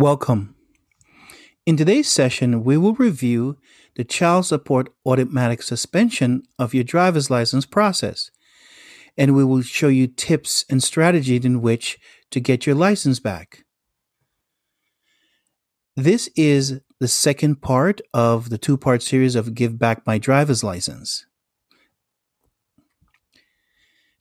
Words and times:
Welcome. 0.00 0.54
In 1.66 1.76
today's 1.76 2.08
session, 2.08 2.64
we 2.64 2.78
will 2.78 2.94
review 2.94 3.58
the 3.96 4.02
child 4.02 4.46
support 4.46 4.88
automatic 5.04 5.60
suspension 5.60 6.42
of 6.58 6.72
your 6.72 6.84
driver's 6.84 7.28
license 7.28 7.66
process, 7.66 8.30
and 9.18 9.36
we 9.36 9.44
will 9.44 9.60
show 9.60 9.88
you 9.88 10.06
tips 10.06 10.64
and 10.70 10.82
strategies 10.82 11.44
in 11.44 11.60
which 11.60 11.98
to 12.30 12.40
get 12.40 12.64
your 12.64 12.76
license 12.76 13.20
back. 13.20 13.66
This 15.96 16.30
is 16.34 16.80
the 16.98 17.06
second 17.06 17.60
part 17.60 18.00
of 18.14 18.48
the 18.48 18.56
two 18.56 18.78
part 18.78 19.02
series 19.02 19.34
of 19.34 19.52
Give 19.52 19.78
Back 19.78 20.06
My 20.06 20.16
Driver's 20.16 20.64
License. 20.64 21.26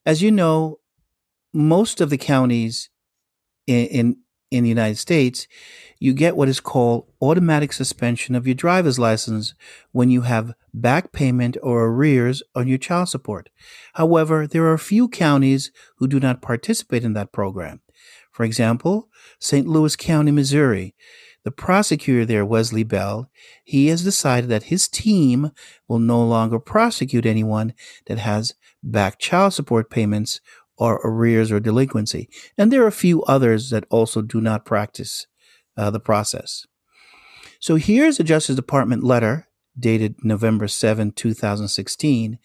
As 0.05 0.21
you 0.21 0.29
know, 0.29 0.79
most 1.53 2.01
of 2.01 2.09
the 2.09 2.17
counties 2.17 2.89
in, 3.65 3.85
in, 3.85 4.17
in 4.51 4.63
the 4.63 4.69
United 4.69 4.97
States, 4.97 5.47
you 5.99 6.13
get 6.13 6.35
what 6.35 6.49
is 6.49 6.59
called 6.59 7.07
automatic 7.21 7.73
suspension 7.73 8.35
of 8.35 8.47
your 8.47 8.55
driver's 8.55 8.97
license 8.97 9.53
when 9.91 10.09
you 10.09 10.21
have 10.21 10.53
back 10.73 11.11
payment 11.11 11.57
or 11.61 11.85
arrears 11.85 12.41
on 12.55 12.67
your 12.67 12.77
child 12.77 13.09
support. 13.09 13.49
However, 13.93 14.47
there 14.47 14.63
are 14.63 14.73
a 14.73 14.79
few 14.79 15.07
counties 15.07 15.71
who 15.97 16.07
do 16.07 16.19
not 16.19 16.41
participate 16.41 17.03
in 17.03 17.13
that 17.13 17.31
program. 17.31 17.81
For 18.31 18.43
example, 18.43 19.09
St. 19.39 19.67
Louis 19.67 19.95
County, 19.95 20.31
Missouri. 20.31 20.95
The 21.43 21.51
prosecutor 21.51 22.25
there, 22.25 22.45
Wesley 22.45 22.83
Bell, 22.83 23.29
he 23.63 23.87
has 23.87 24.03
decided 24.03 24.49
that 24.49 24.63
his 24.63 24.87
team 24.87 25.51
will 25.87 25.99
no 25.99 26.23
longer 26.23 26.59
prosecute 26.59 27.25
anyone 27.25 27.73
that 28.07 28.17
has 28.19 28.55
back 28.83 29.19
child 29.19 29.53
support 29.53 29.89
payments 29.89 30.41
or 30.79 31.01
arrears 31.03 31.51
or 31.51 31.59
delinquency. 31.59 32.29
And 32.57 32.71
there 32.71 32.83
are 32.83 32.87
a 32.87 32.91
few 32.91 33.21
others 33.23 33.69
that 33.69 33.85
also 33.89 34.21
do 34.21 34.41
not 34.41 34.65
practice 34.65 35.27
uh, 35.77 35.91
the 35.91 35.99
process. 35.99 36.65
So 37.59 37.75
here's 37.75 38.19
a 38.19 38.23
Justice 38.23 38.55
Department 38.55 39.03
letter 39.03 39.47
dated 39.77 40.15
November 40.23 40.67
7, 40.67 41.11
2016, 41.11 42.39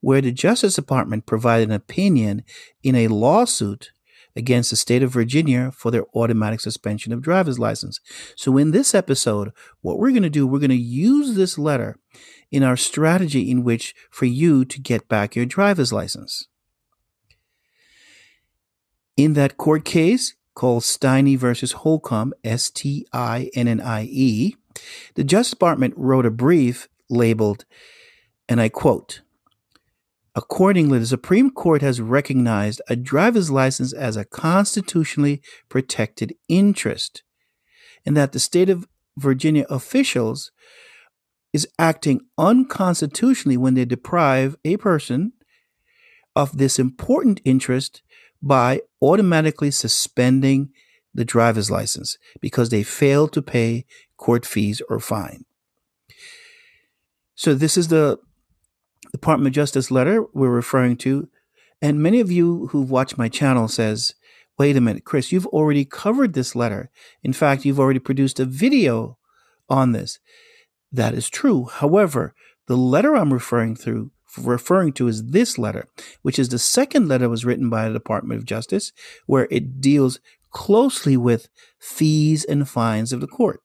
where 0.00 0.20
the 0.20 0.32
Justice 0.32 0.74
Department 0.74 1.26
provided 1.26 1.68
an 1.68 1.74
opinion 1.74 2.44
in 2.82 2.94
a 2.94 3.08
lawsuit 3.08 3.92
against 4.36 4.70
the 4.70 4.76
state 4.76 5.02
of 5.02 5.10
Virginia 5.10 5.72
for 5.72 5.90
their 5.90 6.06
automatic 6.14 6.60
suspension 6.60 7.12
of 7.12 7.20
driver's 7.20 7.58
license. 7.58 8.00
So 8.36 8.56
in 8.56 8.70
this 8.70 8.94
episode, 8.94 9.52
what 9.80 9.98
we're 9.98 10.10
going 10.10 10.22
to 10.22 10.30
do, 10.30 10.46
we're 10.46 10.60
going 10.60 10.70
to 10.70 10.76
use 10.76 11.34
this 11.34 11.58
letter 11.58 11.96
in 12.50 12.62
our 12.62 12.76
strategy 12.76 13.50
in 13.50 13.64
which 13.64 13.94
for 14.10 14.26
you 14.26 14.64
to 14.64 14.80
get 14.80 15.08
back 15.08 15.34
your 15.34 15.46
driver's 15.46 15.92
license. 15.92 16.46
In 19.20 19.34
that 19.34 19.58
court 19.58 19.84
case 19.84 20.34
called 20.54 20.82
Stinnie 20.82 21.36
versus 21.36 21.72
Holcomb, 21.72 22.32
S 22.42 22.70
T 22.70 23.06
I 23.12 23.50
N 23.54 23.68
N 23.68 23.78
I 23.78 24.04
E, 24.04 24.56
the 25.14 25.24
Justice 25.24 25.50
Department 25.50 25.92
wrote 25.94 26.24
a 26.24 26.30
brief 26.30 26.88
labeled, 27.10 27.66
and 28.48 28.62
I 28.62 28.70
quote, 28.70 29.20
Accordingly, 30.34 31.00
the 31.00 31.06
Supreme 31.06 31.50
Court 31.50 31.82
has 31.82 32.00
recognized 32.00 32.80
a 32.88 32.96
driver's 32.96 33.50
license 33.50 33.92
as 33.92 34.16
a 34.16 34.24
constitutionally 34.24 35.42
protected 35.68 36.34
interest, 36.48 37.22
and 38.06 38.16
that 38.16 38.32
the 38.32 38.40
state 38.40 38.70
of 38.70 38.88
Virginia 39.18 39.66
officials 39.68 40.50
is 41.52 41.68
acting 41.78 42.22
unconstitutionally 42.38 43.58
when 43.58 43.74
they 43.74 43.84
deprive 43.84 44.56
a 44.64 44.78
person 44.78 45.34
of 46.34 46.56
this 46.56 46.78
important 46.78 47.42
interest 47.44 48.00
by 48.40 48.80
automatically 49.02 49.70
suspending 49.70 50.70
the 51.14 51.24
driver's 51.24 51.70
license 51.70 52.16
because 52.40 52.70
they 52.70 52.82
failed 52.82 53.32
to 53.32 53.42
pay 53.42 53.84
court 54.16 54.46
fees 54.46 54.80
or 54.88 55.00
fine. 55.00 55.44
So 57.34 57.54
this 57.54 57.76
is 57.76 57.88
the 57.88 58.18
Department 59.12 59.48
of 59.48 59.54
Justice 59.54 59.90
letter 59.90 60.24
we're 60.32 60.50
referring 60.50 60.96
to. 60.98 61.28
And 61.82 62.02
many 62.02 62.20
of 62.20 62.30
you 62.30 62.68
who've 62.68 62.90
watched 62.90 63.18
my 63.18 63.28
channel 63.28 63.66
says, 63.66 64.14
wait 64.58 64.76
a 64.76 64.80
minute, 64.80 65.04
Chris, 65.04 65.32
you've 65.32 65.46
already 65.46 65.84
covered 65.84 66.34
this 66.34 66.54
letter. 66.54 66.90
In 67.22 67.32
fact, 67.32 67.64
you've 67.64 67.80
already 67.80 67.98
produced 67.98 68.38
a 68.38 68.44
video 68.44 69.16
on 69.68 69.92
this. 69.92 70.18
That 70.92 71.14
is 71.14 71.30
true. 71.30 71.64
However, 71.64 72.34
the 72.66 72.76
letter 72.76 73.16
I'm 73.16 73.32
referring 73.32 73.74
through 73.74 74.10
referring 74.38 74.92
to 74.94 75.08
is 75.08 75.26
this 75.26 75.58
letter, 75.58 75.88
which 76.22 76.38
is 76.38 76.48
the 76.48 76.58
second 76.58 77.08
letter 77.08 77.28
was 77.28 77.44
written 77.44 77.70
by 77.70 77.86
the 77.86 77.94
Department 77.94 78.38
of 78.38 78.44
Justice, 78.44 78.92
where 79.26 79.48
it 79.50 79.80
deals 79.80 80.20
closely 80.50 81.16
with 81.16 81.48
fees 81.78 82.44
and 82.44 82.68
fines 82.68 83.12
of 83.12 83.20
the 83.20 83.26
court. 83.26 83.62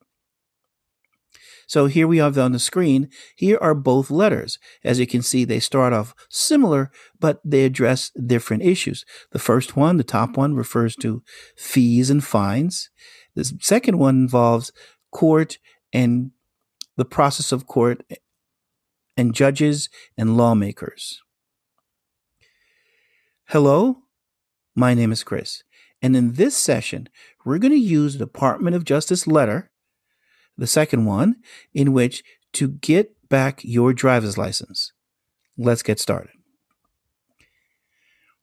So 1.68 1.88
here 1.88 2.08
we 2.08 2.18
have 2.18 2.38
on 2.38 2.52
the 2.52 2.60
screen. 2.60 3.10
Here 3.36 3.58
are 3.60 3.74
both 3.74 4.12
letters. 4.12 4.60
As 4.84 5.00
you 5.00 5.08
can 5.08 5.24
see, 5.24 5.46
they 5.46 5.60
start 5.60 5.94
off 5.94 6.14
similar, 6.30 6.92
but 7.20 7.42
they 7.44 7.66
address 7.66 8.12
different 8.12 8.64
issues. 8.64 9.04
The 9.32 9.40
first 9.40 9.76
one, 9.76 9.98
the 9.98 10.04
top 10.04 10.38
one, 10.38 10.54
refers 10.54 10.96
to 10.98 11.24
fees 11.58 12.10
and 12.10 12.24
fines. 12.24 12.90
The 13.34 13.52
second 13.62 13.98
one 13.98 14.16
involves 14.16 14.72
court 15.12 15.58
and 15.92 16.32
the 16.98 17.06
process 17.06 17.52
of 17.52 17.68
court 17.68 18.04
and 19.18 19.34
judges 19.34 19.90
and 20.18 20.38
lawmakers. 20.38 21.22
Hello, 23.50 24.00
my 24.76 24.94
name 24.94 25.12
is 25.12 25.24
Chris, 25.24 25.64
and 26.02 26.16
in 26.16 26.34
this 26.34 26.58
session, 26.58 27.08
we're 27.46 27.60
going 27.60 27.72
to 27.72 27.78
use 27.78 28.14
the 28.14 28.26
Department 28.26 28.76
of 28.76 28.84
Justice 28.84 29.28
letter, 29.28 29.72
the 30.58 30.68
second 30.68 31.06
one, 31.06 31.38
in 31.74 31.94
which 31.94 32.24
to 32.54 32.68
get 32.68 33.16
back 33.30 33.62
your 33.64 33.94
driver's 33.94 34.38
license. 34.38 34.94
Let's 35.58 35.84
get 35.84 36.00
started. 36.00 36.32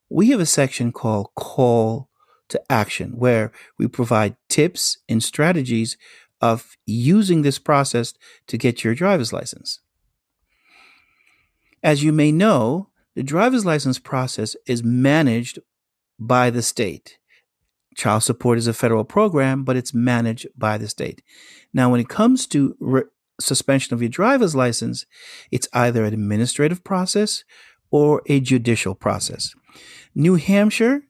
We 0.08 0.30
have 0.30 0.40
a 0.40 0.46
section 0.46 0.92
called 0.92 1.30
Call 1.34 2.08
to 2.48 2.62
Action, 2.70 3.12
where 3.16 3.50
we 3.78 3.88
provide 3.88 4.36
tips 4.48 4.98
and 5.08 5.22
strategies 5.22 5.96
of 6.40 6.76
using 6.86 7.42
this 7.42 7.58
process 7.58 8.14
to 8.46 8.58
get 8.58 8.84
your 8.84 8.94
driver's 8.94 9.32
license. 9.32 9.80
As 11.82 12.02
you 12.02 12.12
may 12.12 12.30
know, 12.30 12.88
the 13.14 13.22
driver's 13.22 13.66
license 13.66 13.98
process 13.98 14.56
is 14.66 14.84
managed 14.84 15.58
by 16.18 16.50
the 16.50 16.62
state. 16.62 17.18
Child 17.96 18.22
support 18.22 18.58
is 18.58 18.66
a 18.66 18.72
federal 18.72 19.04
program, 19.04 19.64
but 19.64 19.76
it's 19.76 19.92
managed 19.92 20.46
by 20.56 20.78
the 20.78 20.88
state. 20.88 21.22
Now, 21.74 21.90
when 21.90 22.00
it 22.00 22.08
comes 22.08 22.46
to 22.48 22.74
re- 22.80 23.02
suspension 23.40 23.92
of 23.92 24.00
your 24.00 24.08
driver's 24.08 24.54
license, 24.54 25.04
it's 25.50 25.68
either 25.72 26.04
an 26.04 26.14
administrative 26.14 26.84
process 26.84 27.44
or 27.90 28.22
a 28.26 28.40
judicial 28.40 28.94
process. 28.94 29.54
New 30.14 30.36
Hampshire 30.36 31.02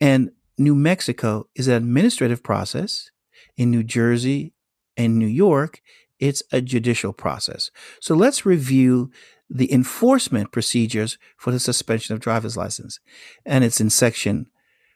and 0.00 0.30
New 0.58 0.74
Mexico 0.74 1.48
is 1.54 1.68
an 1.68 1.74
administrative 1.74 2.42
process. 2.42 3.10
In 3.56 3.70
New 3.70 3.82
Jersey 3.82 4.52
and 4.98 5.18
New 5.18 5.26
York, 5.26 5.80
it's 6.18 6.42
a 6.52 6.60
judicial 6.60 7.12
process. 7.12 7.70
So 8.00 8.14
let's 8.14 8.44
review 8.44 9.10
the 9.48 9.72
enforcement 9.72 10.52
procedures 10.52 11.18
for 11.36 11.50
the 11.50 11.60
suspension 11.60 12.14
of 12.14 12.20
driver's 12.20 12.56
license. 12.56 12.98
And 13.44 13.64
it's 13.64 13.80
in 13.80 13.90
section 13.90 14.46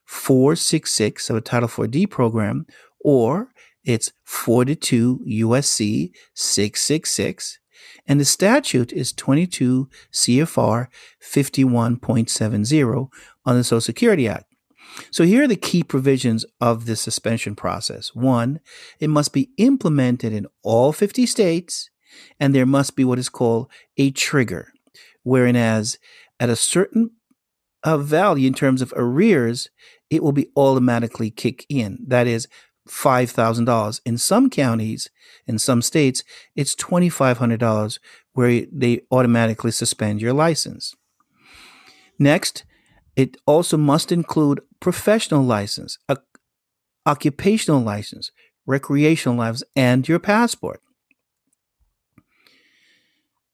466 0.07 1.31
of 1.31 1.35
the 1.35 1.41
Title 1.41 1.69
4D 1.69 2.11
program, 2.11 2.67
or 3.01 3.53
it's 3.85 4.13
42 4.25 5.21
USC 5.27 6.11
666. 6.35 7.59
And 8.07 8.21
the 8.21 8.25
statute 8.25 8.93
is 8.93 9.13
22 9.13 9.89
CFR 10.13 10.89
51.70 11.23 13.09
on 13.47 13.57
the 13.57 13.65
Social 13.65 13.81
Security 13.81 14.29
Act. 14.29 14.47
So 15.11 15.25
here 15.25 15.45
are 15.45 15.49
the 15.49 15.57
key 15.57 15.85
provisions 15.85 16.45
of 16.61 16.87
the 16.87 16.97
suspension 16.97 17.55
process. 17.55 18.15
One, 18.15 18.61
it 18.99 19.09
must 19.09 19.33
be 19.33 19.51
implemented 19.57 20.33
in 20.33 20.47
all 20.63 20.93
50 20.93 21.27
states 21.27 21.91
and 22.39 22.55
there 22.55 22.67
must 22.67 22.97
be 22.97 23.05
what 23.05 23.19
is 23.19 23.29
called 23.29 23.69
a 23.97 24.11
trigger, 24.11 24.73
whereas 25.23 25.99
at 26.39 26.51
a 26.51 26.57
certain 26.57 27.11
uh, 27.83 27.99
value 27.99 28.47
in 28.47 28.55
terms 28.55 28.83
of 28.83 28.93
arrears, 28.97 29.71
it 30.11 30.23
will 30.23 30.33
be 30.33 30.51
automatically 30.57 31.31
kick 31.31 31.65
in. 31.69 31.99
That 32.07 32.27
is 32.27 32.49
$5,000. 32.89 34.01
In 34.05 34.19
some 34.19 34.51
counties, 34.51 35.11
in 35.47 35.59
some 35.59 35.83
states, 35.83 36.25
it's 36.57 36.75
$2,500 36.75 37.99
where 38.33 38.65
they 38.73 39.03
automatically 39.11 39.71
suspend 39.71 40.21
your 40.21 40.33
license. 40.33 40.95
Next, 42.19 42.65
it 43.17 43.37
also 43.47 43.77
must 43.77 44.13
include 44.13 44.61
professional 44.81 45.43
license, 45.43 45.99
a, 46.09 46.19
occupational 47.07 47.81
license, 47.81 48.31
recreational 48.67 49.37
license, 49.39 49.65
and 49.75 50.09
your 50.09 50.19
passport. 50.19 50.81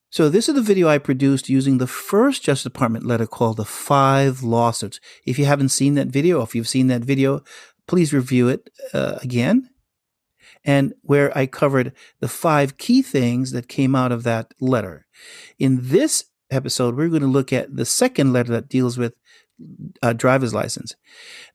So 0.08 0.28
this 0.28 0.48
is 0.48 0.54
the 0.54 0.62
video 0.62 0.88
I 0.88 0.98
produced 0.98 1.48
using 1.48 1.78
the 1.78 1.86
first 1.86 2.42
Justice 2.42 2.62
Department 2.62 3.04
letter 3.04 3.26
called 3.26 3.58
the 3.58 3.64
five 3.64 4.42
lawsuits. 4.42 5.00
If 5.26 5.38
you 5.38 5.44
haven't 5.44 5.70
seen 5.70 5.94
that 5.94 6.08
video, 6.08 6.42
if 6.42 6.54
you've 6.54 6.68
seen 6.68 6.86
that 6.86 7.02
video, 7.02 7.42
please 7.86 8.12
review 8.12 8.48
it 8.48 8.70
uh, 8.94 9.18
again. 9.22 9.68
and 10.66 10.94
where 11.02 11.36
I 11.38 11.46
covered 11.46 11.92
the 12.20 12.28
five 12.28 12.76
key 12.76 13.00
things 13.00 13.52
that 13.52 13.68
came 13.68 13.94
out 13.94 14.12
of 14.12 14.24
that 14.24 14.52
letter. 14.60 15.06
In 15.58 15.78
this 15.88 16.24
episode, 16.50 16.96
we're 16.96 17.08
going 17.08 17.22
to 17.22 17.28
look 17.28 17.52
at 17.52 17.74
the 17.74 17.84
second 17.86 18.32
letter 18.32 18.52
that 18.52 18.68
deals 18.68 18.98
with 18.98 19.16
a 20.02 20.12
driver's 20.12 20.52
license. 20.52 20.96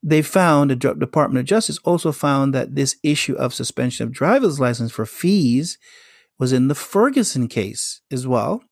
They 0.01 0.21
found, 0.21 0.71
the 0.71 0.75
Department 0.75 1.39
of 1.39 1.45
Justice 1.45 1.77
also 1.83 2.11
found 2.11 2.53
that 2.55 2.75
this 2.75 2.95
issue 3.03 3.35
of 3.35 3.53
suspension 3.53 4.07
of 4.07 4.13
driver's 4.13 4.59
license 4.59 4.91
for 4.91 5.05
fees 5.05 5.77
was 6.41 6.51
in 6.51 6.69
the 6.69 6.75
Ferguson 6.75 7.47
case 7.47 8.01
as 8.09 8.25
well. 8.25 8.63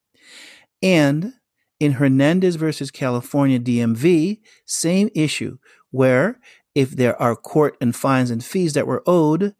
And 0.81 1.33
in 1.79 1.93
Hernandez 1.93 2.55
versus 2.55 2.89
California 2.89 3.59
DMV, 3.59 4.39
same 4.65 5.11
issue, 5.13 5.59
where 5.91 6.39
if 6.73 6.89
there 6.89 7.15
are 7.21 7.35
court 7.35 7.77
and 7.79 7.95
fines 7.95 8.31
and 8.31 8.43
fees 8.43 8.73
that 8.73 8.87
were 8.87 9.03
owed, 9.05 9.53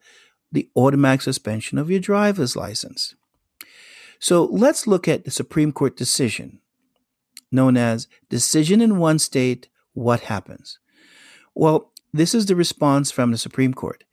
the 0.52 0.68
automatic 0.76 1.22
suspension 1.22 1.78
of 1.78 1.92
your 1.92 2.00
driver's 2.00 2.56
license. 2.56 3.14
So 4.18 4.46
let's 4.46 4.88
look 4.88 5.08
at 5.08 5.24
the 5.24 5.32
Supreme 5.32 5.72
Court 5.72 5.96
decision 5.96 6.62
known 7.52 7.78
as 7.78 8.08
Decision 8.28 8.82
in 8.82 8.98
One 8.98 9.20
State, 9.20 9.70
What 9.94 10.22
Happens? 10.22 10.80
Well, 11.54 11.92
this 12.12 12.34
is 12.34 12.48
the 12.48 12.56
response 12.56 13.12
from 13.12 13.32
the 13.32 13.38
Supreme 13.38 13.74
Court. 13.76 14.04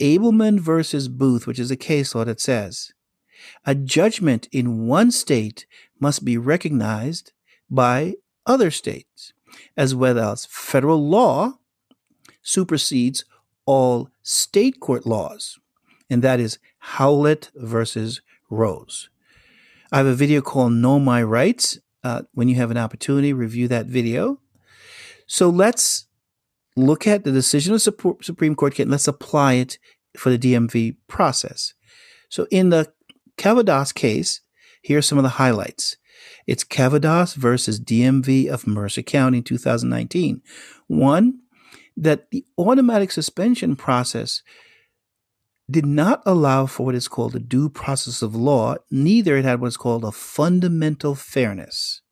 Ableman 0.00 0.58
versus 0.58 1.06
Booth, 1.08 1.46
which 1.46 1.60
is 1.60 1.70
a 1.70 1.76
case 1.76 2.16
law 2.16 2.24
that 2.24 2.40
says 2.40 2.93
a 3.64 3.74
judgment 3.74 4.48
in 4.52 4.86
one 4.86 5.10
state 5.10 5.66
must 6.00 6.24
be 6.24 6.36
recognized 6.36 7.32
by 7.70 8.14
other 8.46 8.70
states, 8.70 9.32
as 9.76 9.94
well 9.94 10.18
as 10.18 10.46
federal 10.46 11.06
law 11.08 11.54
supersedes 12.42 13.24
all 13.66 14.10
state 14.22 14.80
court 14.80 15.06
laws. 15.06 15.58
And 16.10 16.22
that 16.22 16.40
is 16.40 16.58
Howlett 16.78 17.50
versus 17.54 18.20
Rose. 18.50 19.08
I 19.90 19.98
have 19.98 20.06
a 20.06 20.14
video 20.14 20.40
called 20.40 20.72
Know 20.72 20.98
My 20.98 21.22
Rights. 21.22 21.78
Uh, 22.02 22.22
when 22.34 22.48
you 22.48 22.56
have 22.56 22.70
an 22.70 22.76
opportunity, 22.76 23.32
review 23.32 23.66
that 23.68 23.86
video. 23.86 24.40
So 25.26 25.48
let's 25.48 26.06
look 26.76 27.06
at 27.06 27.24
the 27.24 27.32
decision 27.32 27.72
of 27.74 27.82
the 27.82 28.16
Supreme 28.20 28.54
Court 28.54 28.78
and 28.78 28.90
let's 28.90 29.08
apply 29.08 29.54
it 29.54 29.78
for 30.16 30.30
the 30.30 30.38
DMV 30.38 30.96
process. 31.08 31.74
So 32.28 32.46
in 32.50 32.70
the 32.70 32.92
Cavadas 33.36 33.94
case, 33.94 34.40
here 34.82 34.98
are 34.98 35.02
some 35.02 35.18
of 35.18 35.24
the 35.24 35.30
highlights. 35.30 35.96
It's 36.46 36.64
Cavadas 36.64 37.34
versus 37.34 37.80
DMV 37.80 38.48
of 38.48 38.66
Mercer 38.66 39.02
County 39.02 39.38
in 39.38 39.44
2019. 39.44 40.42
One, 40.86 41.40
that 41.96 42.30
the 42.30 42.44
automatic 42.58 43.10
suspension 43.10 43.76
process 43.76 44.42
did 45.70 45.86
not 45.86 46.22
allow 46.26 46.66
for 46.66 46.86
what 46.86 46.94
is 46.94 47.08
called 47.08 47.34
a 47.34 47.40
due 47.40 47.68
process 47.68 48.20
of 48.20 48.34
law, 48.34 48.76
neither 48.90 49.36
it 49.36 49.44
had 49.44 49.60
what's 49.60 49.76
called 49.76 50.04
a 50.04 50.12
fundamental 50.12 51.14
fairness. 51.14 52.02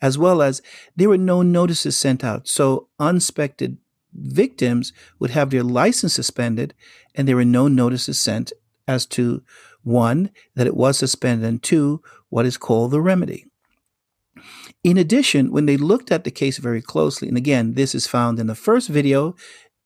As 0.00 0.16
well 0.16 0.40
as 0.40 0.62
there 0.96 1.08
were 1.08 1.18
no 1.18 1.42
notices 1.42 1.96
sent 1.96 2.24
out, 2.24 2.48
so 2.48 2.88
unsuspected 2.98 3.78
victims 4.12 4.92
would 5.18 5.30
have 5.30 5.50
their 5.50 5.64
license 5.64 6.14
suspended, 6.14 6.72
and 7.14 7.26
there 7.26 7.36
were 7.36 7.44
no 7.44 7.68
notices 7.68 8.18
sent 8.18 8.52
as 8.86 9.04
to 9.06 9.42
one, 9.84 10.30
that 10.54 10.66
it 10.66 10.76
was 10.76 10.98
suspended, 10.98 11.48
and 11.48 11.62
two, 11.62 12.02
what 12.28 12.46
is 12.46 12.56
called 12.56 12.90
the 12.90 13.00
remedy. 13.00 13.46
In 14.82 14.98
addition, 14.98 15.52
when 15.52 15.66
they 15.66 15.76
looked 15.76 16.10
at 16.10 16.24
the 16.24 16.30
case 16.30 16.58
very 16.58 16.82
closely, 16.82 17.28
and 17.28 17.36
again, 17.36 17.74
this 17.74 17.94
is 17.94 18.06
found 18.06 18.38
in 18.38 18.48
the 18.48 18.54
first 18.54 18.88
video, 18.88 19.36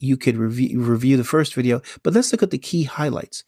you 0.00 0.16
could 0.16 0.36
review, 0.36 0.80
review 0.80 1.16
the 1.16 1.24
first 1.24 1.54
video, 1.54 1.82
but 2.02 2.14
let's 2.14 2.32
look 2.32 2.42
at 2.42 2.50
the 2.50 2.58
key 2.58 2.84
highlights. 2.84 3.44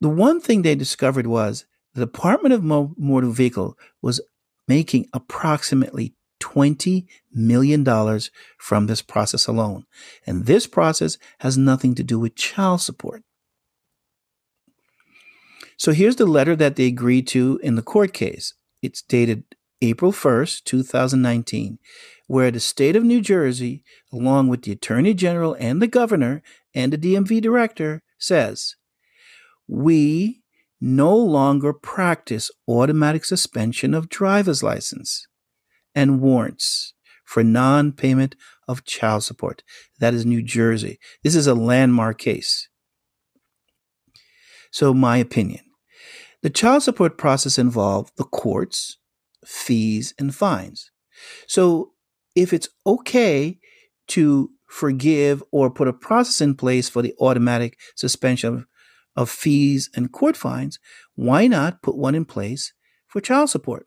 The 0.00 0.08
one 0.08 0.40
thing 0.40 0.62
they 0.62 0.74
discovered 0.74 1.26
was 1.26 1.66
the 1.94 2.00
Department 2.00 2.52
of 2.52 2.64
Motor 2.64 3.28
Vehicle 3.28 3.78
was 4.02 4.20
making 4.66 5.06
approximately 5.12 6.14
$20 6.40 7.06
million 7.32 7.84
from 8.58 8.86
this 8.86 9.02
process 9.02 9.46
alone. 9.46 9.84
And 10.26 10.46
this 10.46 10.66
process 10.66 11.16
has 11.40 11.56
nothing 11.56 11.94
to 11.94 12.02
do 12.02 12.18
with 12.18 12.34
child 12.34 12.80
support. 12.80 13.22
So 15.76 15.92
here's 15.92 16.16
the 16.16 16.26
letter 16.26 16.56
that 16.56 16.76
they 16.76 16.86
agreed 16.86 17.26
to 17.28 17.58
in 17.62 17.74
the 17.74 17.82
court 17.82 18.12
case. 18.12 18.54
It's 18.82 19.02
dated 19.02 19.44
April 19.82 20.12
1st, 20.12 20.64
2019, 20.64 21.78
where 22.26 22.50
the 22.50 22.60
state 22.60 22.96
of 22.96 23.04
New 23.04 23.20
Jersey, 23.20 23.82
along 24.12 24.48
with 24.48 24.62
the 24.62 24.72
Attorney 24.72 25.14
General 25.14 25.56
and 25.58 25.82
the 25.82 25.86
governor 25.86 26.42
and 26.74 26.92
the 26.92 26.98
DMV 26.98 27.42
director, 27.42 28.02
says, 28.18 28.76
We 29.68 30.42
no 30.80 31.16
longer 31.16 31.72
practice 31.72 32.50
automatic 32.68 33.24
suspension 33.24 33.94
of 33.94 34.08
driver's 34.08 34.62
license 34.62 35.26
and 35.94 36.20
warrants 36.20 36.94
for 37.24 37.42
non 37.42 37.92
payment 37.92 38.36
of 38.68 38.84
child 38.84 39.24
support. 39.24 39.62
That 39.98 40.14
is 40.14 40.26
New 40.26 40.42
Jersey. 40.42 40.98
This 41.22 41.34
is 41.34 41.46
a 41.46 41.54
landmark 41.54 42.18
case. 42.18 42.68
So, 44.74 44.92
my 44.92 45.18
opinion 45.18 45.60
the 46.42 46.50
child 46.50 46.82
support 46.82 47.16
process 47.16 47.58
involved 47.58 48.12
the 48.16 48.24
courts, 48.24 48.98
fees, 49.46 50.12
and 50.18 50.34
fines. 50.34 50.90
So, 51.46 51.92
if 52.34 52.52
it's 52.52 52.68
okay 52.84 53.60
to 54.08 54.50
forgive 54.66 55.44
or 55.52 55.70
put 55.70 55.86
a 55.86 55.92
process 55.92 56.40
in 56.40 56.56
place 56.56 56.88
for 56.88 57.02
the 57.02 57.14
automatic 57.20 57.78
suspension 57.94 58.52
of, 58.52 58.66
of 59.14 59.30
fees 59.30 59.90
and 59.94 60.10
court 60.10 60.36
fines, 60.36 60.80
why 61.14 61.46
not 61.46 61.80
put 61.80 61.96
one 61.96 62.16
in 62.16 62.24
place 62.24 62.72
for 63.06 63.20
child 63.20 63.50
support? 63.50 63.86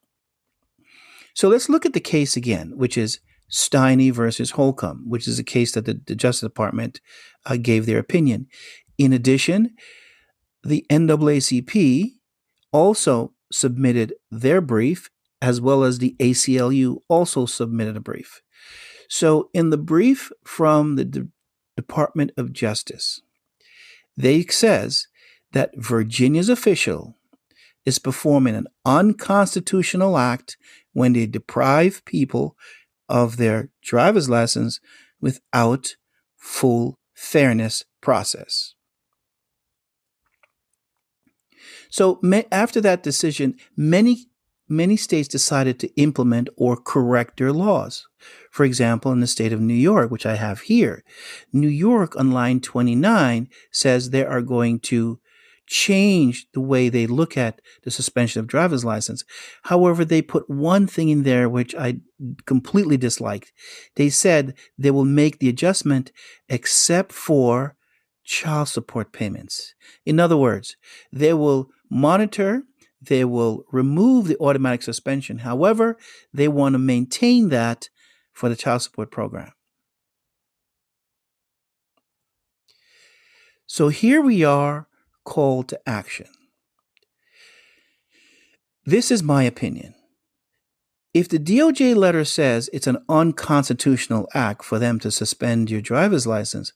So 1.34 1.50
let's 1.50 1.68
look 1.68 1.86
at 1.86 1.92
the 1.92 2.00
case 2.00 2.38
again, 2.38 2.72
which 2.78 2.98
is 2.98 3.20
Stinnie 3.50 4.12
versus 4.12 4.52
Holcomb, 4.52 5.04
which 5.06 5.28
is 5.28 5.38
a 5.38 5.44
case 5.44 5.74
that 5.74 5.84
the, 5.84 6.00
the 6.08 6.16
Justice 6.16 6.48
Department 6.48 7.02
uh, 7.46 7.58
gave 7.58 7.86
their 7.86 8.00
opinion. 8.00 8.48
In 8.98 9.12
addition, 9.12 9.76
the 10.68 10.86
NAACP 10.90 12.12
also 12.72 13.34
submitted 13.52 14.14
their 14.30 14.62
brief, 14.62 15.10
as 15.42 15.62
well 15.62 15.84
as 15.84 16.00
the 16.00 16.16
ACLU 16.20 16.98
also 17.08 17.46
submitted 17.46 17.96
a 17.96 18.02
brief. 18.02 18.42
So, 19.10 19.50
in 19.54 19.70
the 19.70 19.78
brief 19.78 20.32
from 20.44 20.98
the 20.98 21.06
D- 21.06 21.24
Department 21.78 22.32
of 22.36 22.52
Justice, 22.52 23.22
they 24.18 24.44
says 24.44 25.08
that 25.54 25.72
Virginia's 25.78 26.50
official 26.50 27.16
is 27.86 28.00
performing 28.00 28.56
an 28.56 28.68
unconstitutional 28.86 30.18
act 30.18 30.58
when 30.92 31.14
they 31.14 31.26
deprive 31.26 32.04
people 32.04 32.58
of 33.08 33.38
their 33.38 33.70
driver's 33.82 34.30
license 34.30 34.82
without 35.22 35.96
full 36.36 37.00
fairness 37.14 37.86
process. 38.02 38.74
So 41.90 42.20
after 42.52 42.82
that 42.82 43.04
decision, 43.04 43.56
many 43.76 44.28
many 44.70 44.98
states 44.98 45.28
decided 45.28 45.80
to 45.80 45.94
implement 45.96 46.50
or 46.58 46.76
correct 46.76 47.38
their 47.38 47.54
laws. 47.54 48.08
For 48.52 48.66
example, 48.66 49.12
in 49.12 49.22
the 49.22 49.28
state 49.28 49.54
of 49.54 49.62
New 49.62 49.74
York, 49.74 50.12
which 50.12 50.26
I 50.26 50.36
have 50.36 50.62
here, 50.62 51.04
New 51.54 51.70
York 51.70 52.18
on 52.18 52.32
line 52.32 52.60
29 52.60 53.48
says 53.72 54.10
they 54.10 54.26
are 54.26 54.42
going 54.42 54.80
to 54.82 55.20
change 55.68 56.48
the 56.54 56.62
way 56.62 56.88
they 56.88 57.06
look 57.06 57.38
at 57.38 57.62
the 57.84 57.92
suspension 57.92 58.40
of 58.40 58.48
driver's 58.48 58.86
license. 58.86 59.24
However, 59.64 60.06
they 60.06 60.22
put 60.22 60.50
one 60.50 60.88
thing 60.88 61.10
in 61.10 61.24
there 61.24 61.50
which 61.50 61.76
I 61.76 62.00
completely 62.46 62.98
disliked. 62.98 63.52
They 63.96 64.10
said 64.10 64.56
they 64.78 64.92
will 64.92 65.06
make 65.06 65.40
the 65.40 65.50
adjustment 65.50 66.12
except 66.50 67.12
for 67.12 67.76
child 68.28 68.68
support 68.68 69.14
payments. 69.14 69.74
In 70.06 70.20
other 70.20 70.38
words, 70.38 70.76
they 71.14 71.34
will 71.34 71.70
monitor, 71.90 72.64
they 73.02 73.24
will 73.24 73.64
remove 73.72 74.28
the 74.28 74.38
automatic 74.40 74.84
suspension. 74.84 75.40
However, 75.40 75.98
they 76.34 76.50
want 76.50 76.74
to 76.74 76.80
maintain 76.80 77.50
that 77.50 77.90
for 78.34 78.50
the 78.50 78.56
child 78.56 78.82
support 78.82 79.12
program. 79.12 79.54
So 83.66 83.88
here 83.88 84.22
we 84.22 84.44
are, 84.44 84.88
call 85.24 85.64
to 85.64 85.80
action. 85.88 86.28
This 88.86 89.10
is 89.10 89.24
my 89.24 89.44
opinion. 89.44 89.94
If 91.14 91.30
the 91.30 91.40
DOJ 91.40 91.96
letter 91.96 92.26
says 92.26 92.70
it's 92.74 92.88
an 92.88 93.04
unconstitutional 93.10 94.28
act 94.34 94.64
for 94.64 94.80
them 94.80 95.00
to 95.00 95.12
suspend 95.12 95.72
your 95.72 95.82
driver's 95.82 96.28
license, 96.28 96.74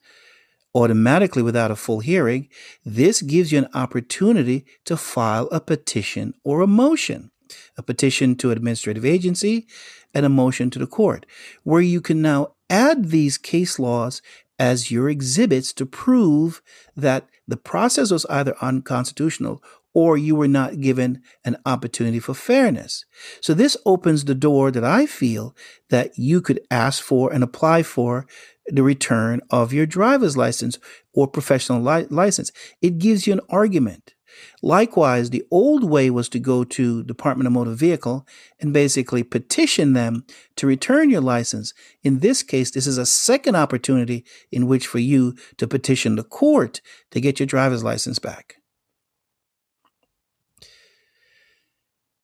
automatically 0.74 1.42
without 1.42 1.72
a 1.72 1.76
full 1.76 2.00
hearing, 2.00 2.48
this 2.86 3.22
gives 3.22 3.52
you 3.52 3.60
an 3.60 3.70
opportunity 3.74 4.66
to 4.86 4.98
file 4.98 5.48
a 5.52 5.60
petition 5.60 6.34
or 6.44 6.62
a 6.62 6.68
motion, 6.68 7.32
a 7.78 7.84
petition 7.84 8.36
to 8.36 8.52
administrative 8.52 9.06
agency 9.06 9.68
and 10.14 10.26
a 10.26 10.30
motion 10.30 10.70
to 10.70 10.80
the 10.80 10.88
court, 10.88 11.26
where 11.64 11.82
you 11.82 12.02
can 12.02 12.22
now 12.22 12.54
add 12.70 13.10
these 13.10 13.38
case 13.38 13.80
laws 13.80 14.22
as 14.58 14.92
your 14.92 15.10
exhibits 15.10 15.74
to 15.74 15.86
prove 15.86 16.62
that 16.96 17.28
the 17.48 17.58
process 17.58 18.12
was 18.12 18.26
either 18.28 18.56
unconstitutional 18.62 19.62
or 19.94 20.18
you 20.18 20.36
were 20.36 20.48
not 20.48 20.80
given 20.80 21.22
an 21.44 21.58
opportunity 21.66 22.20
for 22.20 22.34
fairness. 22.34 23.06
So 23.42 23.54
this 23.54 23.76
opens 23.86 24.24
the 24.24 24.36
door 24.36 24.72
that 24.72 24.84
I 24.84 25.06
feel 25.06 25.56
that 25.90 26.18
you 26.18 26.42
could 26.42 26.62
ask 26.70 27.04
for 27.04 27.34
and 27.34 27.44
apply 27.44 27.84
for 27.84 28.26
the 28.68 28.84
return 28.84 29.42
of 29.50 29.74
your 29.74 29.86
driver's 29.86 30.38
license 30.38 30.78
or 31.14 31.28
professional 31.28 31.82
li- 31.82 32.08
license. 32.10 32.52
It 32.82 32.98
gives 32.98 33.28
you 33.28 33.34
an 33.34 33.42
argument. 33.50 34.14
Likewise, 34.62 35.30
the 35.30 35.44
old 35.52 35.84
way 35.84 36.10
was 36.10 36.30
to 36.30 36.40
go 36.40 36.64
to 36.64 37.04
Department 37.04 37.48
of 37.48 37.54
Motor 37.54 37.72
Vehicle 37.72 38.26
and 38.60 38.74
basically 38.74 39.24
petition 39.24 39.94
them 39.94 40.26
to 40.56 40.68
return 40.68 41.10
your 41.10 41.22
license. 41.22 41.74
In 42.04 42.20
this 42.20 42.44
case, 42.44 42.72
this 42.72 42.88
is 42.88 42.98
a 42.98 43.06
second 43.06 43.56
opportunity 43.56 44.24
in 44.52 44.68
which 44.68 44.88
for 44.88 45.00
you 45.00 45.36
to 45.58 45.68
petition 45.68 46.16
the 46.16 46.24
court 46.24 46.82
to 47.12 47.20
get 47.20 47.40
your 47.40 47.48
driver's 47.48 47.84
license 47.84 48.20
back. 48.20 48.56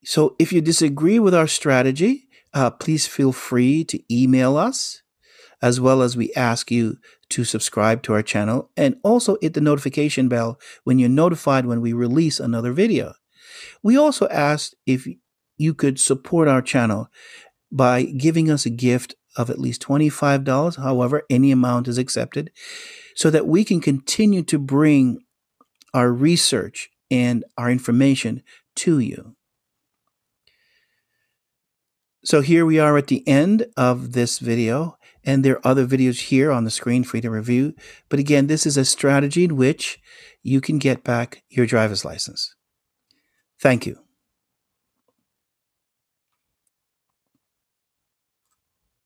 So 0.03 0.36
if 0.39 0.53
you 0.53 0.62
disagree 0.62 1.20
with 1.20 1.34
our 1.34 1.48
strategy, 1.48 2.29
uh, 2.53 2.70
please 2.72 3.06
feel 3.06 3.34
free 3.34 3.84
to 3.84 4.00
email 4.10 4.56
us, 4.56 5.01
as 5.61 5.79
well 5.79 6.01
as 6.01 6.15
we 6.15 6.33
ask 6.33 6.71
you 6.71 6.97
to 7.29 7.43
subscribe 7.43 8.03
to 8.03 8.13
our 8.13 8.21
channel 8.21 8.69
and 8.77 8.97
also 9.03 9.37
hit 9.41 9.53
the 9.53 9.61
notification 9.61 10.27
bell 10.27 10.59
when 10.83 10.99
you're 10.99 11.09
notified 11.09 11.65
when 11.65 11.81
we 11.81 11.93
release 11.93 12.39
another 12.39 12.71
video. 12.71 13.13
We 13.81 13.97
also 13.97 14.27
asked 14.27 14.75
if 14.85 15.07
you 15.57 15.73
could 15.73 15.99
support 15.99 16.47
our 16.47 16.61
channel 16.61 17.07
by 17.71 18.03
giving 18.03 18.49
us 18.49 18.65
a 18.65 18.69
gift 18.69 19.15
of 19.35 19.49
at 19.49 19.59
least 19.59 19.81
$25. 19.81 20.77
However, 20.77 21.23
any 21.29 21.51
amount 21.51 21.87
is 21.87 21.97
accepted 21.97 22.51
so 23.15 23.29
that 23.29 23.47
we 23.47 23.63
can 23.63 23.81
continue 23.81 24.43
to 24.43 24.59
bring 24.59 25.19
our 25.93 26.11
research 26.11 26.89
and 27.09 27.43
our 27.57 27.71
information 27.71 28.43
to 28.75 28.99
you. 28.99 29.37
So 32.27 32.41
here 32.41 32.65
we 32.65 32.77
are 32.77 32.98
at 32.98 33.07
the 33.07 33.25
end 33.25 33.67
of 33.77 34.12
this 34.12 34.39
video, 34.39 34.98
and 35.24 35.46
there 35.46 35.60
are 35.60 35.67
other 35.72 35.88
videos 35.88 36.24
here 36.24 36.51
on 36.51 36.65
the 36.65 36.69
screen 36.69 37.05
for 37.05 37.15
you 37.15 37.22
to 37.22 37.31
review. 37.31 37.74
But 38.10 38.19
again, 38.19 38.48
this 38.48 38.65
is 38.65 38.75
a 38.75 38.84
strategy 38.84 39.46
in 39.46 39.55
which 39.55 39.98
you 40.43 40.60
can 40.60 40.77
get 40.77 41.05
back 41.05 41.43
your 41.48 41.65
driver's 41.65 42.03
license. 42.03 42.53
Thank 43.62 43.86
you. 43.86 44.06